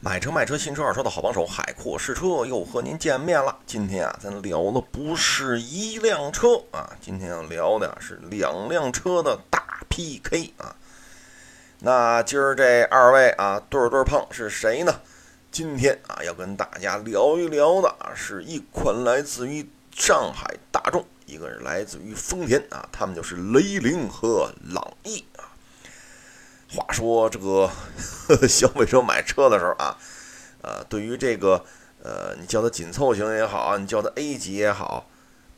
[0.00, 3.58] 买车卖车新车二手车的好帮手，海阔试车又和您见面了。
[3.66, 10.76] 今天啊，咱聊的不是一辆车啊，今天要聊的是两辆车的大 PK 啊。
[11.80, 15.00] 那今儿这二位啊，对对碰是谁呢？
[15.50, 25.47] 今天啊，要跟大家聊一聊的啊，是一款来自于上海大众，一个是来自于丰田啊，他们就是雷凌和朗逸啊。
[26.70, 27.66] 话说这个
[28.28, 29.96] 呵呵消费者买车的时候啊，
[30.60, 31.64] 呃，对于这个
[32.02, 35.06] 呃，你叫它紧凑型也好，你叫它 A 级也好，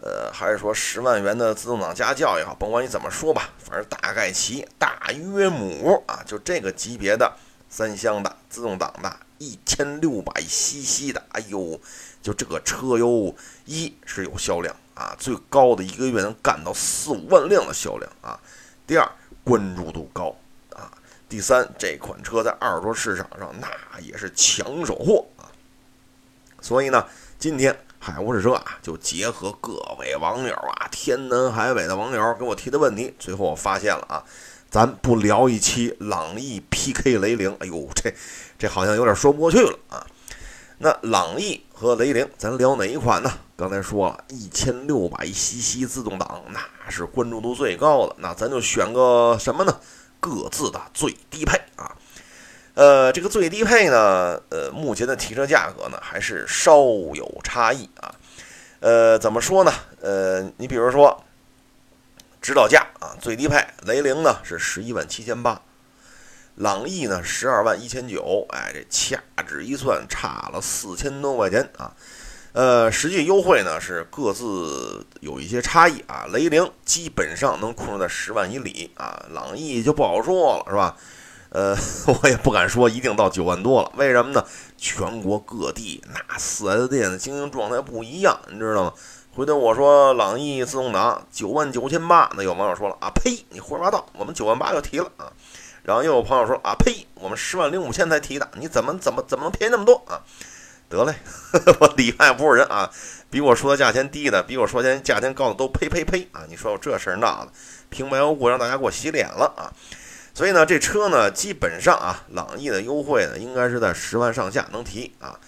[0.01, 7.35] 呃，还是说十万元的自动挡家轿也好，甭管你怎么说吧，反正大概齐大约母啊，就这个级别的
[7.69, 11.81] 三厢的自动挡的，一千六百 CC 的，哎呦，
[12.23, 18.39] 就这个车哟，一是有销量啊，最高的一个月能干到四五万辆的销量啊，
[18.87, 19.11] 第二
[19.43, 20.37] 关注度高。
[21.31, 25.47] 第三，这款车在二手车市场上那也是抢手货啊。
[26.61, 27.07] 所以呢，
[27.39, 34.25] 今天海沃士车啊，就结合各位网友啊，天南海北的网友给我提的问题，最后我发现了啊，
[34.69, 38.13] 咱不聊一期朗逸 PK 雷凌，哎呦，这
[38.59, 40.05] 这好像有点说不过去了啊。
[40.79, 43.31] 那朗逸和雷凌，咱聊哪一款呢？
[43.57, 49.79] 刚才说了一千六百 CC 自动挡，那是关注度最高的，那咱就选个什么呢？
[50.21, 51.97] 各自的最低配啊，
[52.75, 56.77] 呃，这个最低配呢，呃，目前的提车价格呢还是稍
[57.15, 58.15] 有差异啊，
[58.81, 59.73] 呃，怎么说呢？
[60.03, 61.25] 呃，你比如说
[62.43, 65.63] 指导价啊，最低配雷凌呢是十一万七千八，
[66.57, 71.93] 朗逸呢十二万一千九，哎，这掐指一算差了四千多块钱啊。
[72.53, 76.27] 呃，实际优惠呢是各自有一些差异啊。
[76.33, 80.97] 雷凌基本上能控制在十万以里啊，朗逸就不好说了，是吧？
[81.51, 81.77] 呃，
[82.23, 84.45] 我也不敢说一定到九万多了，为什么呢？
[84.77, 88.93] 全国各地那四 S 店的经营状态不一样，你知道吗？
[89.33, 95.31] 回头我说朗逸自动挡九万九千八，那有网友说了啊，呸，你胡说八道，我们九万八就提了啊。
[95.83, 100.23] 然后又有朋友说啊，呸，我们十万零五千才提的，你怎么怎么怎么能便宜那么多啊？
[100.91, 101.15] 得嘞，
[101.79, 102.91] 我里外不是人啊！
[103.31, 106.43] 比我说的价钱低的，比我说钱价钱高的都呸呸呸啊！
[106.49, 107.53] 你说我这事儿闹的，
[107.89, 109.71] 平白无故让大家给我洗脸了啊！
[110.35, 115.39] 所以呢，这车呢，基本上啊，朗逸的优惠呢，应该是在十万上下能提啊。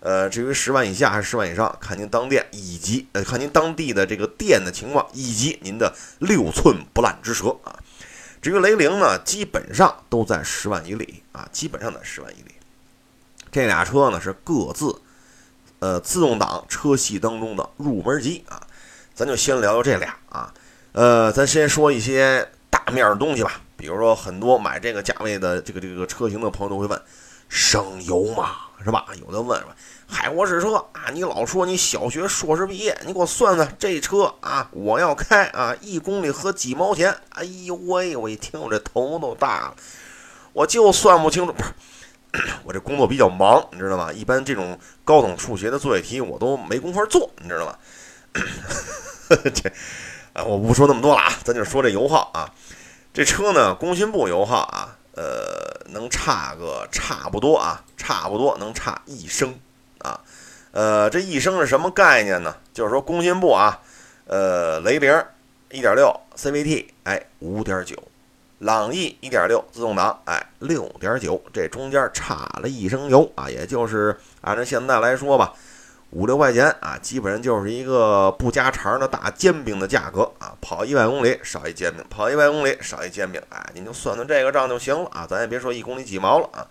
[0.00, 7.78] 呃，至于十万以下还是十万以上，看您当店以及呃，看您当地的这个店的情况以及您的六寸不烂之舌啊。
[8.42, 12.54] 至于雷凌呢，基本上都在十万以里啊，基本上在十万以里。
[13.52, 14.94] 这俩车呢是各自，
[15.80, 18.62] 呃，自动挡车系当中的入门级啊，
[19.14, 20.52] 咱就先聊聊这俩啊，
[20.92, 27.02] 呃，咱先说一些大面的东西吧，比如说很多买这个价位的这个这个车型的朋友都会问，
[27.48, 28.50] 省油吗？
[28.82, 29.04] 是吧？
[29.20, 29.62] 有的问，
[30.06, 37.14] 海沃士车啊，你老说你小学硕士毕业，你给我算算这车啊，我要开啊，一公里合几毛钱？
[37.30, 39.74] 哎呦喂，我一听我这头都大了，
[40.54, 41.74] 我就算不清楚，不是。
[42.64, 44.12] 我这工作比较忙，你知道吗？
[44.12, 47.76] 一般这种高等数学的作业题我都没工夫做，你知道吗？
[49.52, 49.68] 这
[50.32, 52.52] 啊，我不说那么多了啊，咱就说这油耗啊。
[53.12, 59.58] 这车呢，工信部油耗啊，呃，能差个差不多啊，差不多能差一升
[59.98, 60.20] 啊。
[60.70, 62.54] 呃，这一升是什么概念呢？
[62.72, 63.80] 就是说工信部啊，
[64.26, 65.12] 呃，雷凌
[65.70, 67.96] 一点六 CVT，哎，五点九。
[68.60, 75.54] 朗逸1.6自动挡，哎，6.9，这中间差了一升油啊，也就是按照现在来说吧，
[76.10, 86.66] 五六块钱啊，基本上就是一个不加肠的大煎饼的价格啊，跑一百公里少一煎饼，跑一百公里少一煎饼，哎，您就算算这个账就行了啊，咱也别说一公里几毛了啊。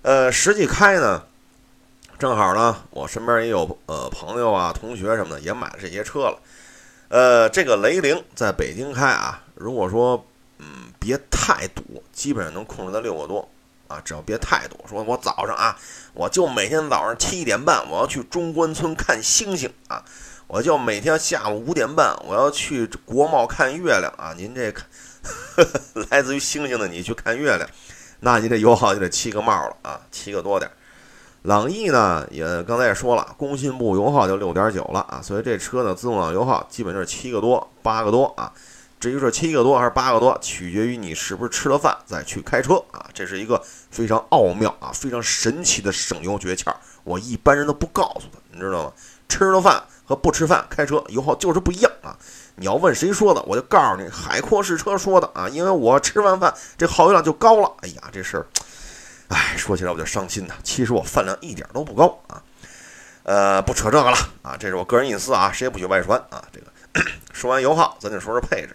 [0.00, 1.24] 呃，实际开呢，
[2.18, 6.38] 正好呢，我身边也有呃朋友啊、同学什么的也买了这些车了，
[7.08, 10.24] 呃，这个雷凌在北京开啊，如果说。
[10.58, 13.48] 嗯，别太堵，基本上能控制在六个多
[13.88, 14.00] 啊。
[14.04, 15.76] 只要别太堵，说我早上啊，
[16.14, 20.04] 我就每天早上七点半我要去中关村看星星啊，
[20.46, 24.34] 我就每天下午五点半我要去国贸看月亮啊。
[24.36, 24.86] 您这看，
[26.10, 27.68] 来自于星星的你去看月亮，
[28.20, 30.70] 那你这油耗就得七个帽了啊，七个多点。
[31.42, 38.52] 朗逸呢，也刚才也说了，工信部油耗就六点九了啊，所以这车呢，自动挡油耗基本就是七个多、八个多啊。
[38.98, 46.74] 至于说七个多还是八个多，取决于你是不是吃了饭再去开车啊，这是一个非常奥妙啊、非常神奇的省油诀窍。
[47.04, 48.92] 我一般人都不告诉他，你知道吗？
[49.28, 52.16] 吃了饭和不吃饭开车油耗就是不一样啊。
[52.54, 55.48] 你要问谁说的，我就告诉你，海阔试车说的啊。
[55.48, 57.70] 因为我吃完饭这耗油量就高了。
[57.82, 58.46] 哎呀，这事儿，
[59.28, 60.54] 哎，说起来我就伤心呐。
[60.62, 62.42] 其实我饭量一点都不高啊。
[63.24, 66.42] 呃，不扯这个了啊，这是我个人隐私啊，谁也不许外传啊。
[66.50, 66.66] 这个
[67.34, 68.74] 说完油耗，咱就说说配置。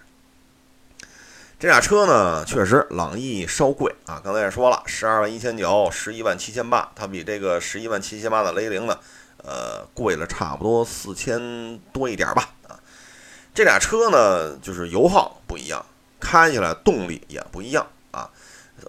[1.61, 4.19] 这俩车呢，确实朗逸稍贵啊。
[4.23, 8.97] 刚才也说了，十二万一千九，十一万七千八，它比这个十一万七千八的雷凌呢，
[9.43, 12.73] 呃，贵了差不多四千多一点吧啊。
[13.53, 15.85] 这俩车呢，就是油耗不一样，
[16.19, 18.27] 开起来动力也不一样啊。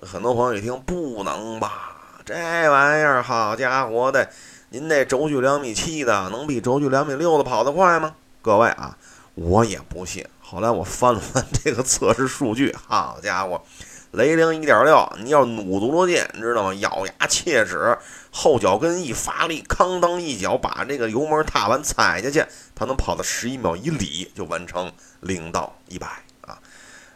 [0.01, 1.95] 很多朋友一听，不能吧？
[2.25, 2.35] 这
[2.71, 4.31] 玩意儿，好家伙的！
[4.71, 8.15] 您那轴距两米七的，能比轴距两米六的跑得快吗？
[8.41, 8.97] 各位啊，
[9.35, 10.27] 我也不信。
[10.53, 13.63] 后来我翻了翻这个测试数据，好家伙，
[14.11, 16.75] 雷凌一点六，你要努足了劲，你知道吗？
[16.75, 17.97] 咬牙切齿，
[18.31, 22.45] 后脚跟一发力，哐当一脚把这个油门踏完踩下去，
[22.75, 26.07] 它能跑到十一秒以里就完成零到一百
[26.43, 26.59] 啊。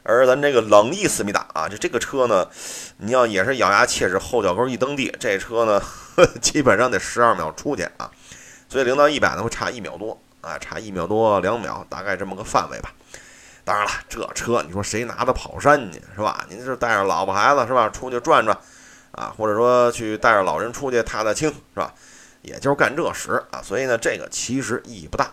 [0.02, 2.48] 而咱这个朗逸思密达啊，就这个车呢，
[2.96, 5.82] 你要也是咬牙切齿，后脚跟一蹬地，这车呢。
[6.40, 8.10] 基本上得十二秒出去啊，
[8.70, 12.90] 所以零到一百呢会差一秒多啊，差一秒多两秒，大概这么个范围吧。
[13.66, 16.46] 当然了，这车你说谁拿它跑山去是吧？
[16.48, 18.56] 您是带着老婆孩子是吧，出去转转
[19.10, 21.92] 啊，或者说去带着老人出去踏踏青是吧？
[22.42, 25.32] 也就是干这时啊，所以呢，这个其实意义不大。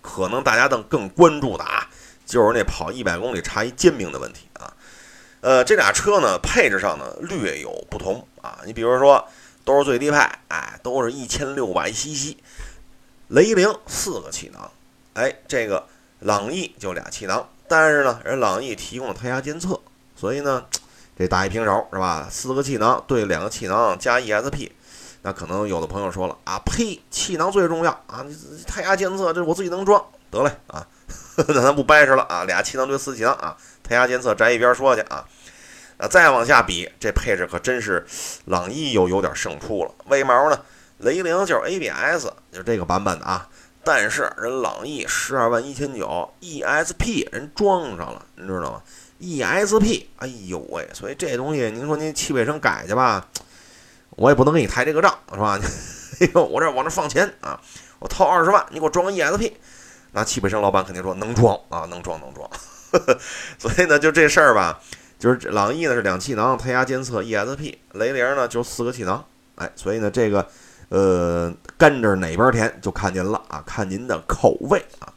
[0.00, 1.90] 可能大家更更关注的啊，
[2.24, 4.72] 就是那跑一百公里差一煎饼的问题啊。
[5.40, 9.26] 呃，这俩车呢配置上呢略有不同啊，你比如说。
[9.66, 12.36] 都是最低配，哎，都是一千六百 cc，
[13.28, 14.70] 雷凌四个气囊，
[15.14, 15.88] 哎，这个
[16.24, 19.78] 朗逸就俩气囊，但是呢，人朗逸提供了胎压监测，
[20.16, 20.64] 所以呢，
[21.18, 22.26] 这打一平手是吧？
[22.30, 24.70] 四个气囊对两个气囊加 ESP，
[25.20, 28.34] 那可能有的朋友说了啊，呸，气囊最重要啊，你
[28.66, 30.86] 胎压监测这我自己能装，得嘞啊，
[31.36, 35.26] 那 咱不掰扯了啊，俩气囊对四气囊啊，胎压监测摘一边说去啊。
[35.98, 38.04] 那，再往下比，这配置可真是
[38.46, 39.90] 朗逸又有点胜出了。
[40.06, 40.58] 为毛呢？
[40.98, 43.46] 雷凌就是 ABS，就是这个版本的啊。
[43.84, 48.82] 但是人朗逸十二万一千九，ESP 人装上了，你知道吗
[49.20, 50.88] ？ESP，哎呦喂！
[50.92, 53.28] 所以这东西，您说您汽配城改去吧，
[54.10, 55.58] 我也不能给你抬这个账，是吧？
[56.20, 57.60] 哎呦，我这往这放钱啊，
[57.98, 59.52] 我掏二十万，你给我装个 ESP，
[60.12, 62.48] 那汽配城老板肯定说能装啊，能装能装。
[63.58, 64.80] 所以呢，就这事儿吧。
[65.16, 70.46] 就是朗逸呢是两气囊，胎压监测 ESP，雷凌呢就四个气囊，哎，所以呢这个
[70.88, 75.12] 呃甘蔗哪边甜就看您了啊，看您的口味啊。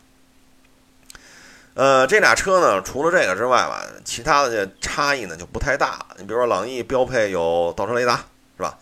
[1.75, 6.05] 呃，这俩车呢除了这个之外吧，其他的差异呢就不太大。
[6.17, 8.15] 你比如说朗逸标配有倒车雷达
[8.57, 8.77] 是吧？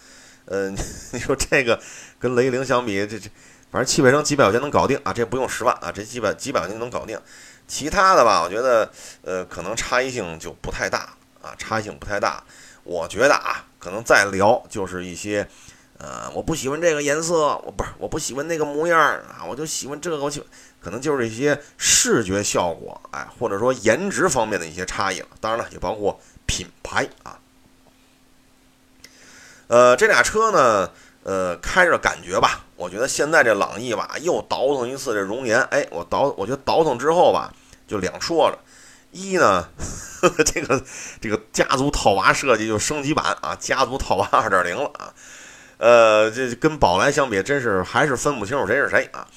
[0.46, 0.70] 呃，
[1.12, 1.80] 你说这个
[2.20, 3.30] 跟雷凌相比，这这
[3.72, 7.20] 反正汽配城几百块钱能搞定啊，这不用十万啊，这几百几百块钱能搞定。
[7.68, 8.90] 其他的吧，我觉得，
[9.24, 12.44] 呃，可能差异性就不太大啊，差异性不太大。
[12.84, 15.46] 我觉得啊，可能再聊就是一些，
[15.98, 20.48] 呃，我不喜欢这个颜色，我不是我不喜欢那个模样啊，我就喜欢这个，我喜欢，
[20.82, 25.28] 可能就是一些视觉效果，哎，或者说颜值方面的一些差异了。
[25.40, 27.40] 当然了，也包括品牌啊。
[29.68, 30.92] 呃，这俩车呢，
[31.24, 32.66] 呃，开着感觉吧。
[32.76, 37.54] 我觉得现在这朗逸吧，又倒腾一次这容颜，哎，我倒，我觉得倒腾之后吧，
[37.88, 38.60] 就两说了，
[39.12, 39.70] 一呢，
[40.46, 40.84] 这个
[41.22, 45.14] 这个家族套娃设计就升级版啊，家族套娃二点零了啊，
[45.78, 49.28] 呃，这跟宝来相比，真是还是分不清楚谁是谁啊，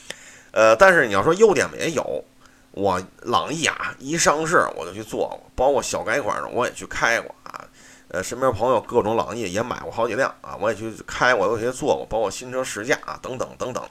[0.53, 2.25] 呃，但是你要说优点也有，
[2.73, 7.65] 我朗逸啊，一上市我就去做过，包括小改款的我也去开过啊。
[8.11, 13.83] 呃，身边朋友各种朗逸也买过好几辆啊，我也去开，我有些坐过，包括新车试驾啊，等等等等。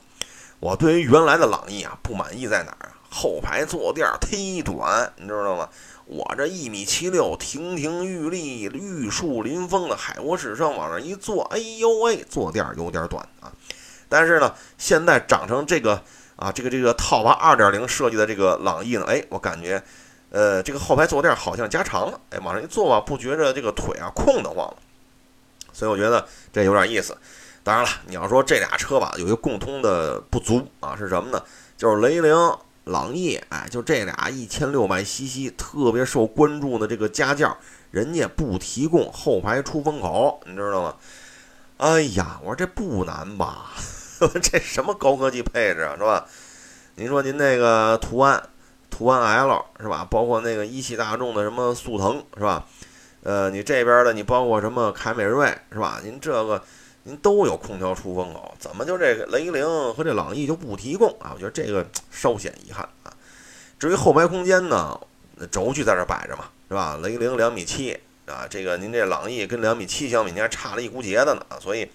[0.59, 2.89] 我对于原来的朗逸啊不满意在哪儿？
[3.09, 5.69] 后排坐垫忒短，你知道吗？
[6.07, 13.51] 我这一米七六，亭亭玉立、玉树临风的海沃士上往那一坐，哎呦喂，坐垫有点短啊。
[14.09, 16.01] 但是呢，现在长成这个
[16.35, 19.81] 啊，这个这个套娃二点零设计的这个朗逸呢，哎，我感觉。
[20.29, 24.75] 呃，这个后排坐垫好像加长了，哎，往上一坐吧，不觉着这个腿啊空得慌了，
[25.71, 27.17] 所以我觉得这有点意思。
[27.63, 31.41] 当然了，你要说这俩车吧，有一个共通的不足啊，是什么呢？
[31.77, 32.35] 就是雷凌、
[32.87, 37.55] 朗逸，哎，就这俩一千六百 cc 特别受关注的这个家轿，
[37.91, 40.95] 人家不提供后排出风口，你知道吗？
[41.77, 43.71] 哎呀，我说这不难吧？
[44.41, 46.25] 这什么高科技配置啊，是吧？
[46.95, 48.41] 您说您那个途安。
[48.89, 50.07] 途安 L 是吧？
[50.09, 52.65] 包括那个一汽大众的什么速腾是吧？
[53.21, 55.99] 呃，你这边的你包括什么凯美瑞是吧？
[56.03, 56.63] 您这个
[57.07, 61.31] 您都有空调出风口，怎么就这个雷凌和这朗逸就不提供啊？
[61.33, 63.13] 我觉得这个稍显遗憾啊。
[63.79, 64.99] 至于后排空间呢，
[65.49, 66.99] 轴距在这摆着嘛是吧？
[67.01, 71.89] 雷凌两米七，啊，这个您这朗逸跟两米七相比，您还差了一股节的呢，所以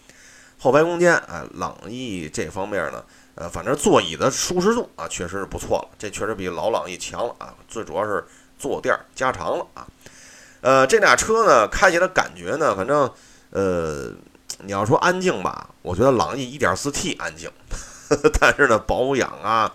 [0.58, 3.04] 后排空间啊，朗逸这方面呢，
[3.34, 8.24] 呃，反正座椅的舒适度啊，确实是不错了，这确实比老朗逸强了啊，最主要是
[8.58, 9.86] 坐垫加长了啊，
[10.62, 13.12] 呃，这俩车呢开起来感觉呢，反正
[13.50, 14.10] 呃，
[14.64, 17.50] 你要说安静吧，我觉得朗逸 1.4T 安静，
[18.40, 19.72] 但是呢，保养啊，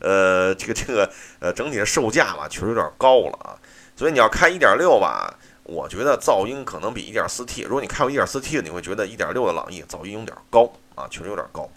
[0.00, 3.56] 呃，这个这个呃，整体的售价吧，确实有点高了啊。
[3.96, 7.64] 所以你要开1.6吧，我觉得噪音可能比 1.4T。
[7.64, 11.70] 如果你开过 1.4T 的，你会觉得1.6的朗逸噪音有点高啊，确实有点高。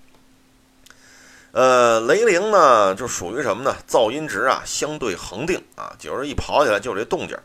[1.52, 3.76] 呃，雷凌呢，就属于什么呢？
[3.88, 7.38] 噪音值啊，相对恒定啊，就是一跑起来就这动静。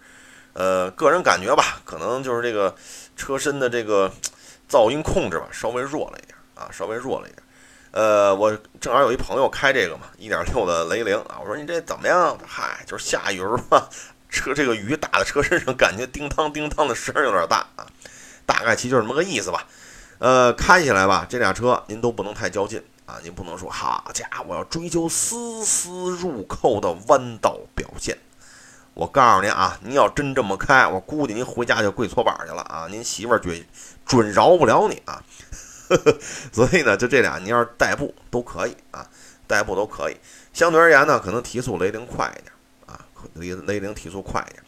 [0.54, 2.74] 呃，个人感觉吧，可能就是这个
[3.16, 4.12] 车身的这个
[4.72, 7.42] 噪音控制吧，稍微弱了一点啊，稍微弱了一点。
[7.90, 8.50] 呃，我
[8.80, 12.38] 正好有一朋友开这个嘛，1.6的雷凌啊，我说你这怎么样？
[12.46, 13.86] 嗨，就是下雨嘛。
[14.30, 17.84] 车这个雨打在车身上，感觉叮当叮当的声有点大啊，
[18.46, 19.66] 大概其就是这么个意思吧。
[20.20, 28.16] 呃，开起来吧，这俩车您都不能太较劲啊，您不能说好家伙，要追求丝丝入扣的弯道表现。
[28.94, 33.64] 我告诉您啊，您要真这么开，我估计您回家就跪搓板去了啊，您媳妇儿准
[34.04, 35.22] 准饶不了你啊。
[36.52, 39.06] 所以呢，就这俩，您要是代步都可以啊，
[39.46, 40.16] 代步都可以。
[40.52, 42.52] 相对而言呢，可能提速雷凌快一点
[42.86, 42.98] 啊。
[43.34, 44.62] 雷雷凌提速快一点，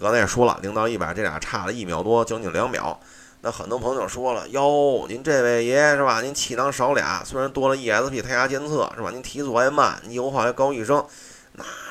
[0.00, 2.98] 刚才也说了，零到一百这俩差了一秒多，将近两秒。
[3.42, 6.20] 那很多朋友说了，哟，您这位爷是吧？
[6.20, 9.10] 您气囊少俩，虽然多了 ESP 胎压监测是吧？
[9.10, 11.02] 您提速还慢，你油耗还高一升，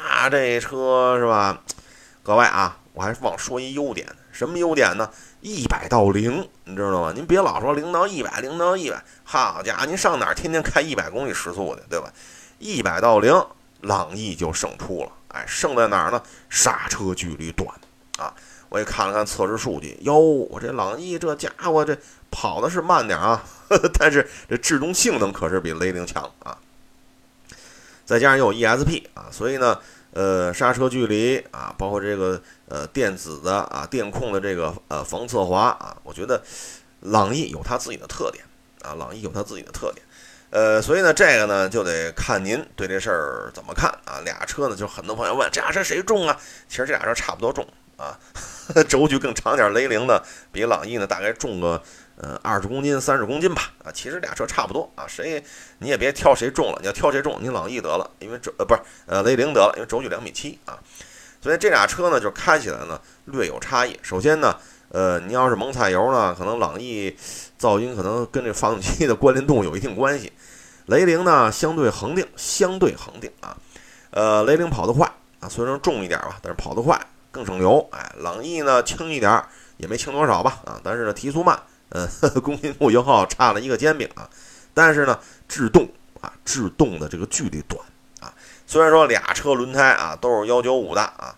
[0.04, 1.62] 那这车是吧？
[2.24, 5.10] 各位啊，我还忘说一优点，什么优点呢？
[5.42, 7.14] 一百到零，你知道吗？
[7.16, 12.12] 您别老说零到一百，零到一百，好家伙，您上哪儿天天开一百公里时速去，对吧？
[12.60, 13.34] 一百到零，
[13.82, 15.12] 朗逸就胜出了。
[15.30, 16.22] 哎，胜在哪儿呢？
[16.50, 17.70] 刹车距离短
[18.18, 18.34] 啊！
[18.68, 21.98] 我也看了看测试数据，哟，我这朗逸这家伙这
[22.30, 23.44] 跑的是慢点啊，
[23.98, 26.56] 但是这制动性能可是比雷凌强啊。
[28.10, 29.78] 再加上又有 ESP 啊，所以呢，
[30.14, 36.42] 呃，刹车距离啊，包括这个呃电子的啊电控的这个呃防侧滑啊，我觉得
[37.02, 38.44] 朗逸有它自己的特点
[38.82, 40.04] 啊，朗逸有它自己的特点。
[40.50, 44.20] 呃，所以呢，这个呢就得看您对这事儿怎么看啊。
[44.26, 46.36] 俩车呢，就很多朋友问这俩车谁重啊？
[46.68, 48.18] 其实这俩车差不多重啊，
[48.90, 50.20] 轴距更长点，雷凌呢
[50.52, 51.80] 比朗逸呢大概重个
[52.20, 53.92] 呃二十公斤、三十公斤吧啊。
[53.92, 55.44] 其实俩车差不多啊，谁
[55.80, 60.78] 你也别挑谁重了，你要挑谁重，你朗逸得了，因为轴呃不是呃雷凌得了，因为轴距两米七啊。
[61.42, 64.00] 所以这俩车呢就开起来呢略有差异。
[64.04, 64.56] 首先呢。
[64.92, 67.16] 呃，你要是猛踩油呢，可能朗逸
[67.60, 70.34] 噪音可能跟这发动机的关联度有一定关系。
[70.88, 73.56] 雷凌呢，相对恒定，相对恒定啊。
[74.10, 75.08] 呃，雷凌跑得快
[75.42, 77.00] 啊，虽然重一点吧，但是跑得快，
[77.30, 77.88] 更省油。
[77.92, 79.44] 哎，朗逸呢轻一点，
[79.78, 82.08] 也没轻多少吧啊，但是呢提速慢，呃，
[82.42, 84.30] 公斤部油耗差了一个煎饼啊。
[84.74, 85.90] 但是呢，制动
[86.22, 87.80] 啊，制动的这个距离短
[88.20, 88.34] 啊。
[88.66, 91.36] 虽然说俩车轮胎啊都是幺九五的啊。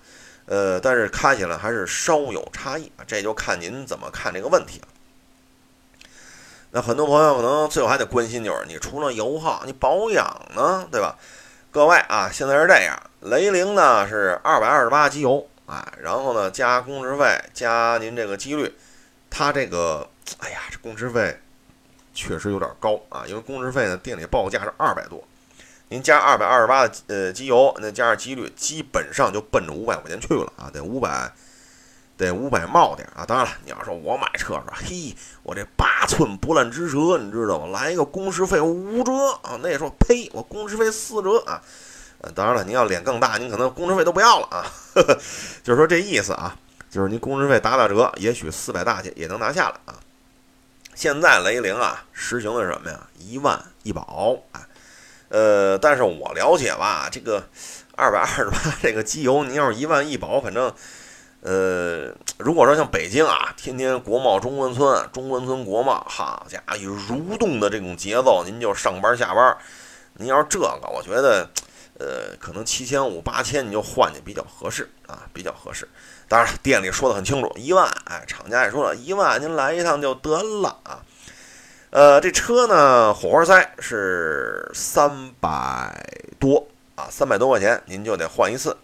[0.48, 4.88] 呃，但是开起来还是稍有差异啊，这就看您怎么看这个问题了。
[6.72, 11.15] 那很多朋友可能最后还得关心，就是你除了油耗，你保养呢，对吧？
[11.70, 18.74] 各位啊，现在是这样，雷凌呢是二百二十八机油，啊，然后呢加工时费加您这个机率，
[19.29, 21.39] 它这个，哎呀，这工时费
[22.13, 25.23] 确实有点高啊，因为工时费呢店里报价是二百多。
[25.89, 31.29] 您加二百二十八的呃机油，那加上机率，基本上就奔着五百块钱去了啊，得五百，
[32.15, 33.25] 得五百冒点啊。
[33.25, 37.77] 当然了，你要说我买车是吧，嘿，我这八寸不烂之舌，你知道吗？
[37.77, 39.11] 来一个工时费五折
[39.43, 41.61] 啊，那也说呸，我工时费四折啊。
[42.21, 44.65] 呃，当然了，您要脸更大，您可能工时费都不要了啊。
[45.61, 46.55] 就是说这意思啊，
[46.89, 50.00] 就是您工时费打打折，也许四百大去也能拿下了啊。
[50.93, 53.07] 现在雷凌啊，实行的是什么呀？
[53.17, 54.67] 一万一保，啊。
[55.29, 57.41] 呃，但是我了解吧，这个
[57.95, 60.71] 二百二十八 这个机油，您要是一万一保，反正，
[61.39, 69.57] 呃，如果说像北京啊，天天国贸中关村、中关村国贸，好家伙，蠕动的这种节奏，您就上班下班，
[70.15, 71.50] 您要是这个，我觉得，
[71.98, 75.88] 呃，可能七千五、八千你就换去比较合适啊，比较合适。
[76.31, 81.03] 当然，店里说的很清楚，一万，哎，厂家也说了一万，您来一趟就得了啊。
[81.89, 85.93] 呃，这车呢，火花塞是三百
[86.39, 88.77] 多啊，三百多块钱您就得换一次。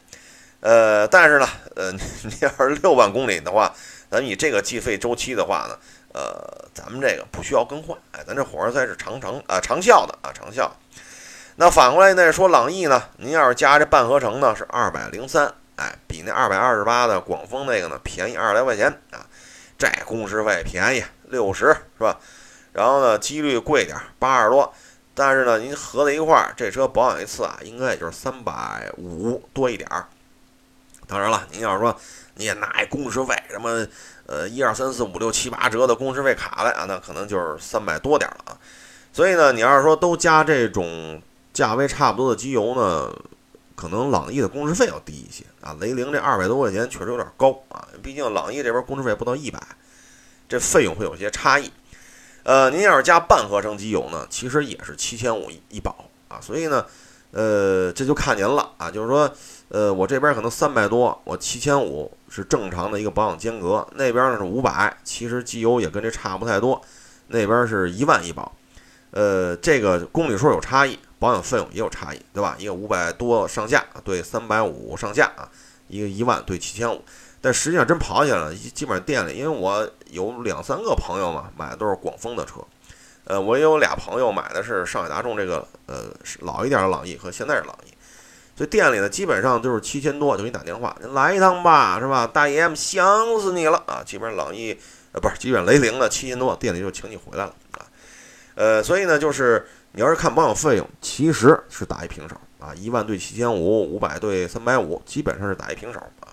[0.60, 3.74] 呃，但是呢，呃，您要是六万公里的话，
[4.12, 5.80] 咱以这个计费周期的话呢，
[6.14, 7.98] 呃，咱们这个不需要更换。
[8.12, 10.70] 哎，咱这火花塞是长长啊长效的啊长效。
[11.56, 19.26] 那反过来呢说朗逸呢，您要是加这半合成呢是二百零三哎，比那二百二十八的广丰那个呢便宜二十来块钱啊。
[19.80, 22.20] 这工时费便宜六十是吧？
[22.74, 24.74] 然后呢，机率贵点八十多，
[25.14, 30.08] 但是呢，您合在一块儿，这车保养一次啊，应该也就是三百五多一点儿。
[31.06, 31.96] 当然了，您要是说
[32.34, 33.86] 你也拿一工时费什么
[34.26, 38.58] 呃一二三四五六七八折的工时费卡来啊，那可能就是三百多点了啊。
[39.14, 41.22] 所以呢，你要是说都加这种
[41.54, 43.16] 价位差不多的机油呢？
[43.78, 49.62] 可能朗逸的工时费要低一些啊，雷凌这二百多块钱确实有点高啊，毕竟朗逸这边工时费不到一百，
[50.50, 51.72] 这费用会有些差异。
[52.42, 56.84] 呃，您要是加半合成机油呢，其实也是七千五一保啊，所以呢，
[57.30, 59.32] 呃，这就看您了啊，就是说，
[59.70, 66.82] 呃，我这边可能三百多，我七千五是正常的一个保养间隔，那边呢是五百，其实机油也跟这差不太多，
[67.28, 68.56] 那边是一万一保，
[69.12, 70.98] 呃，这个公里数有差异。
[71.20, 72.56] 保养费用也有差异，对吧？
[72.60, 75.50] 一个五百多上下对三百五上下啊，
[75.88, 77.04] 一个一万对七千五。
[77.40, 82.60] 但实际上真跑起来了，基本上店里，因为我有两三个朋友嘛，买的都是广丰的车。
[83.26, 86.06] 呃，我有俩朋友买的是上海大众这个呃
[86.40, 87.94] 老一点的朗逸和现在的朗逸。
[88.56, 92.26] 所以店里呢，基本上就是七千多就给你打电话，您来一趟吧，是吧？
[92.26, 94.02] 大爷们想死你了啊！
[94.04, 94.78] 基本上朗逸
[95.12, 97.86] 呃不是，基本上雷凌的七千多，店里就请你回来了啊。
[98.56, 99.68] 呃，所以呢，就是。
[99.98, 106.30] 你要是看保养费用，其实是打一平手啊，一万对七千五，五百对三百五，基本上是打一平手啊。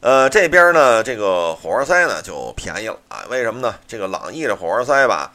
[0.00, 3.76] 呃，这边呢，这个火花塞呢就便宜了啊，为什么呢？
[3.86, 5.32] 这个朗逸的火花塞吧，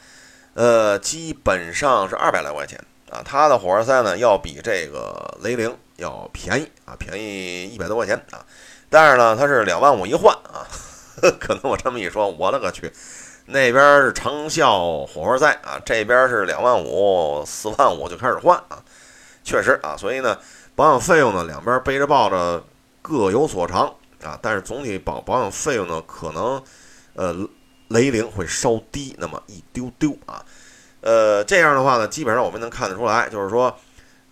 [0.52, 2.78] 呃，基本上是二百来块钱
[3.08, 8.44] 啊，它的火花塞呢要比这个雷凌要便宜啊，便宜一百多块钱啊，
[8.90, 10.68] 但是呢，它是两万五一换啊，
[11.40, 12.92] 可能我这么一说，我勒个去！
[13.46, 18.82] 那边是长效火花塞啊，这边是两万五、四万五就开始换啊，
[19.44, 20.36] 确实啊，所以呢，
[20.74, 22.62] 保养费用呢两边背着抱着
[23.00, 26.60] 各有所长啊，但是总体保保养费用呢可能，
[27.14, 27.48] 呃，
[27.88, 30.44] 雷凌会稍低那么一丢丢啊，
[31.02, 33.72] 呃，这样的话呢，基本上我们能看得出来，就是说，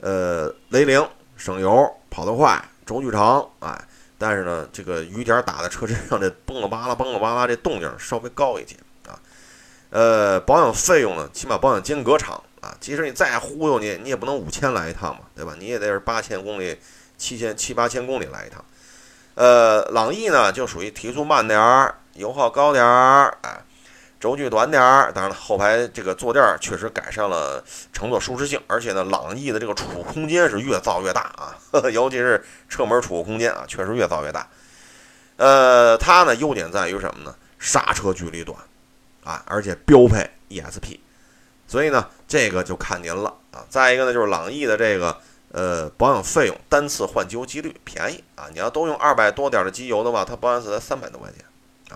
[0.00, 3.80] 呃，雷凌省油、跑得快、轴距长，哎，
[4.18, 8.74] 但是呢，这个雨点打在车身上，这嘣了吧啦、嘣了吧啦，这动静稍微高一些。
[9.94, 12.74] 呃，保养费用呢，起码保养间隔长啊。
[12.80, 15.54] 即使你再忽悠你，你也不能五千来一趟嘛，对吧？
[15.56, 16.76] 你也得是八千公里、
[17.16, 18.64] 七千七八千公里来一趟。
[19.36, 23.62] 呃，朗逸呢就属于提速慢点儿，油耗高点儿，哎，
[24.18, 25.12] 轴距短点儿。
[25.12, 31.54] 当然了，后排这个坐垫确实改善了乘坐舒适性，而且呢，朗逸的这个储物空间是越造越大啊，
[31.94, 34.48] 尤其是车门储物空间啊，确实越造越大。
[35.36, 37.32] 呃，它呢优点在于什么呢？
[37.60, 38.58] 刹车距离短。
[39.24, 41.00] 啊，而且标配 ESP，
[41.66, 43.64] 所以呢，这个就看您了啊。
[43.68, 45.18] 再一个呢，就是朗逸的这个
[45.50, 48.46] 呃保养费用，单次换机油机率便宜啊。
[48.52, 51.44] 你要都用二百多点的机油的话，它保养次才三百多块钱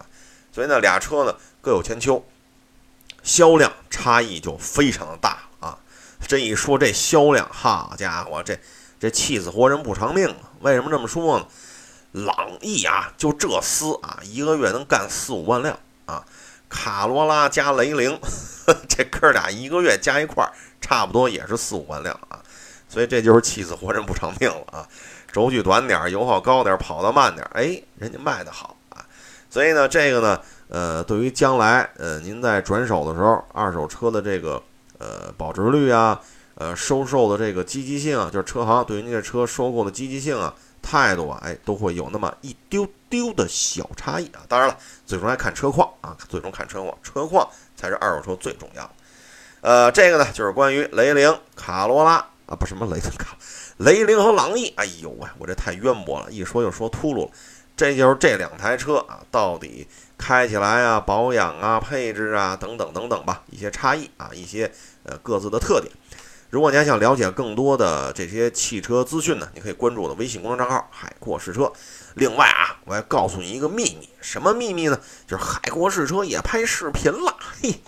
[0.01, 0.05] 啊。
[0.53, 2.25] 所以呢，俩车呢各有千秋，
[3.23, 5.79] 销量差异就非常的大啊。
[6.27, 8.59] 这一说这销量，好家伙，这
[8.99, 10.51] 这气死活人不偿命啊！
[10.61, 11.47] 为什么这么说呢？
[12.13, 16.25] 朗逸啊，就这厮啊，一个月能干四五万辆啊。
[16.69, 18.19] 卡罗拉加雷凌，
[18.89, 22.43] 这哥俩一个月加一块儿，差不多也是四五万辆啊，
[22.89, 24.87] 所以这就是气死活人不偿命了啊！
[25.33, 29.05] 轴距短点儿，油耗高点儿，跑得慢点儿，哎，人家卖的好啊！
[29.51, 34.63] 所以呢，这个呢，呃，对于将来，呃，您在转手的时候，二手车的这个
[34.99, 36.21] 呃保值率啊，
[36.55, 40.55] 呃，收售的这个积极性啊，就是车行对于您这车收购的积极性啊。
[40.83, 44.41] 态度啊，哎，都会有那么一丢丢的小差异啊。
[44.49, 48.91] 当然了，最终还看车况啊，最终看车况，车况才是二手车最重要。
[49.61, 52.15] 呃，这个呢，就是关于雷凌、卡罗拉
[52.47, 53.37] 啊，不什么雷凌 卡，
[53.79, 54.73] 雷凌和朗逸。
[54.77, 57.31] 哎呦喂，我这太渊博了，一说就说秃噜了。
[57.77, 59.87] 这就是这两台车啊，到底
[60.17, 64.69] 开起来啊、保养啊、配置啊等等等等吧，一些差异啊，一些
[65.05, 65.93] 呃各自的特点。
[66.51, 71.71] 如果你还想了解更多的这些汽车资讯呢，你可以关注我的微信公众账号“海阔试车”。
[72.17, 74.99] 另外啊，我还告诉你一个秘密，什么秘密呢？
[75.27, 77.37] 就是海阔试车也拍视频了。
[77.61, 77.79] 嘿，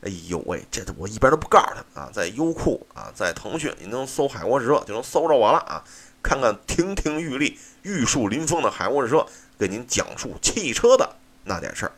[0.00, 5.84] 哎呦喂，这我一边都不告诉他啊，在优酷啊，在腾讯，您能搜“海阔试车”就能搜着我了啊。
[6.22, 9.26] 看看亭亭玉立、玉树临风的海阔试车，
[9.58, 11.92] 给您讲述汽车的那点事儿。